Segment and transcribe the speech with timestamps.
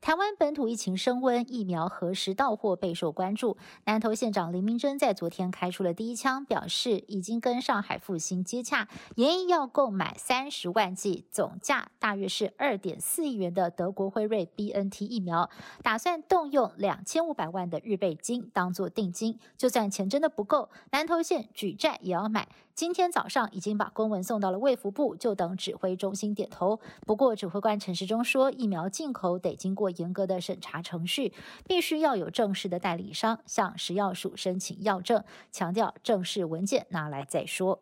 [0.00, 3.56] 台湾本土疫情升温，疫苗何时到货备受关注。
[3.84, 15.50] 南投县长林明珍在昨天开出了第一枪，表示已经跟上海复兴接洽，研议要购买三十万剂，总价大约是二点四亿元的德国辉瑞 B N T 疫苗，
[15.82, 22.48] 打算动用两千五百万的预备金当做定金，就算钱真的不够，南投县举债也要买。
[22.74, 26.78] 今天早上已经把公文送到了卫福部，就等指挥中心点头。
[27.04, 31.32] 不过指挥官陈时中说，疫苗进口得经过严格的审查程序，
[31.66, 37.80] 必须要有正式的代理商向食药署申请药证，强调正式文件拿来再说。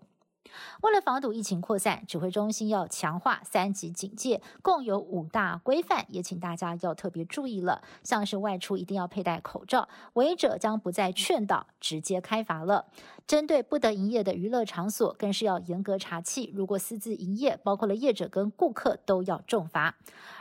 [0.83, 7.83] 为了防堵疫情扩散，指挥中心要强化三级警戒，共有五大规范，也请大家要特别注意了。
[8.03, 12.87] 像是外出一定要佩戴口罩，违者将不再劝导，直接开罚了。
[13.27, 19.97] 针对不得营业的娱乐场所，更是要严格查缉，如果私自营业，包括了业者跟顾客都要重罚。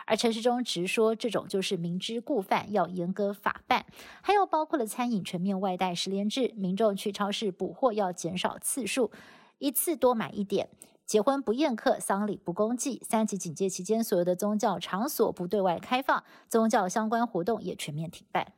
[0.06, 3.86] 而陈时中直说，这种就是明知故犯，要严格法办。
[4.22, 9.10] 还有包括了餐饮全面外带十连制，民众去超市补货要减少次数。
[9.58, 10.70] 一次多买一点，
[11.06, 13.02] 结婚不宴客，丧礼不公祭。
[13.08, 18.54] 三级警戒期间，所有的宗教场所不对外开放，宗教相关活动也全面停办。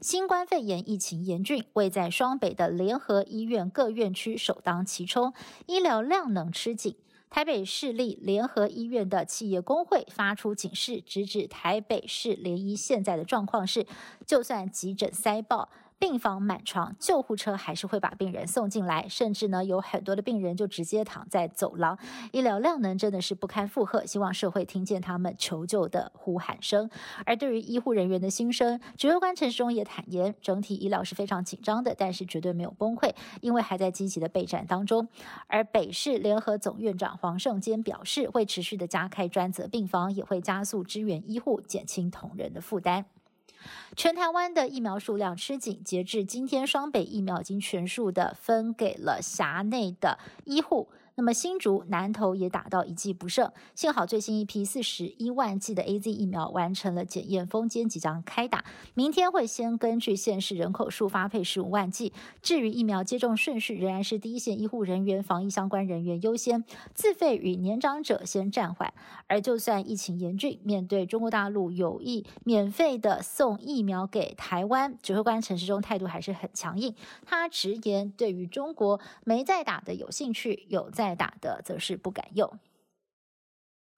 [0.00, 5.34] 新冠肺炎疫情严峻，位在双北的联合医院各院区首当其冲，
[5.66, 6.96] 医疗量能吃紧。
[7.28, 13.84] 台北市立联合医院的企业工会发出警示，直指台北市联医现在的状况是，
[14.24, 15.68] 就算急诊塞爆。
[15.98, 21.98] 病房满床，救护车还是会把病人送进来，甚至呢有很多的病人就直接躺在走廊，
[22.30, 24.04] 医疗量能真的是不堪负荷。
[24.04, 26.90] 希望社会听见他们求救的呼喊声。
[27.24, 35.08] 而对于医护人员的心声，指挥官陈时中也坦言，整体医疗是非常紧张的，但是绝对没有崩溃，因为还在积极的备战当中。
[35.46, 43.06] 而北市联合总院长黄胜坚表示，会持续的加开专责病房，也会加速支援医护，减轻同仁的负担。
[43.96, 50.88] 全台湾的疫苗数量吃紧，截至今天，双北疫苗已经全数的分给了辖内的医护。
[51.16, 58.64] 那么新竹、南投也打到一剂不剩，幸好最新一批四十一万剂的 A Z 疫苗完成了检验封监，即将开打。
[58.94, 62.12] 明天会先根据县市人口数发配十五万剂。
[62.42, 66.64] 至于疫苗接种顺序，仍然是第一线医护人员、防疫相关人员优先，
[66.94, 68.92] 自费与年长者先暂缓。
[69.28, 76.92] 而就算疫情严峻，面对中国大陆有意免费的送疫苗给台湾，指挥官陈时中态度还是很强硬。
[77.24, 81.03] 他直言，对于中国没在打的有兴趣，有在。
[81.04, 82.58] 爱打的则是不敢用。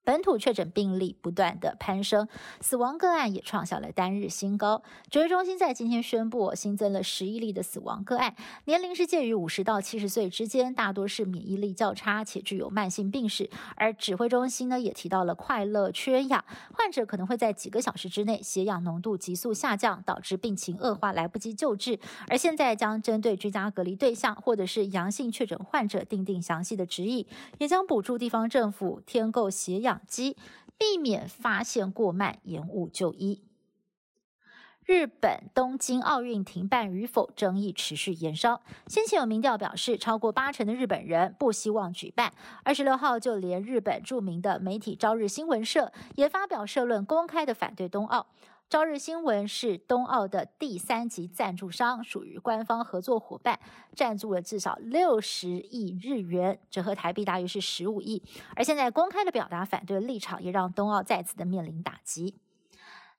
[0.07, 2.29] 本土确诊病例不断的攀升，
[2.61, 4.81] 死亡个案也创下了单日新高。
[5.11, 13.49] 指挥中心在今天宣布新增了十一例的死亡个案，年龄是介于五十到七十岁之间，大多是免疫力较差且具有慢性病史。
[13.75, 21.99] 而指挥中心呢也提到了快乐缺氧，患者可能会在几个小时之内血氧浓度急速下降，导致病情恶化，来不及救治。
[22.29, 29.96] 而现在将针对居家隔离对象或者是阳性确诊患者订定详细的指引，也将补助地方政府添购血氧。
[30.05, 30.37] 机
[30.77, 33.43] 避免发现过慢延误就医。
[34.85, 38.61] 日本东京奥运停办与否争议持续延烧。
[38.87, 42.31] 先前有民调表示，超过八成的日本人不希望举办。
[42.63, 48.27] 二十六号，就连日本著名的媒体朝日新闻社也发表社论，公开的反对冬奥。
[48.69, 53.57] 朝日新闻是冬奥的第三级赞助商，属于官方合作伙伴，
[53.95, 58.21] 赞助了至少六十亿日元，折合台币大约是十五亿。
[58.57, 62.35] 而现在公开的表达反对立场，也让冬奥再次的面临打击。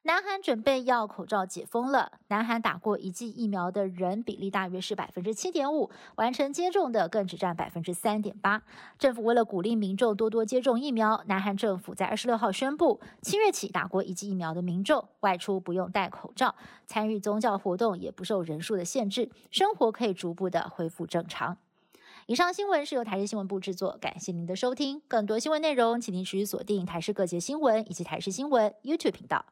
[0.02, 2.12] 南韩准备要口罩解封了。
[2.28, 8.62] 南韩打过一剂疫苗的人比例大约是百分之七点五，完成接种的更只占百分之三点八。
[8.98, 16.54] 政府为了鼓励民众多多接种疫苗，南韩政府在二十六号宣布，七月起打过一剂疫苗的民众外出不用戴口罩，
[16.86, 21.58] 参与宗教活动也不受人数的限制，生活可以逐步的恢复正常。
[22.26, 25.02] 以上新闻是由台视新闻部制作，感谢您的收听。
[25.08, 29.44] 更多新闻内容，请您持续锁定台视各界新闻以及台视新闻 YouTube 频道。